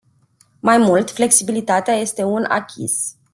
[0.61, 3.15] Mai mult, flexibilitatea este un "acquis”.